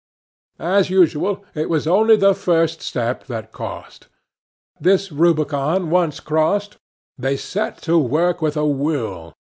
[0.57, 4.07] As usual, it was only the first step that cost.
[4.79, 6.77] This Rubicon once crossed,
[7.19, 9.35] they set to work with a will.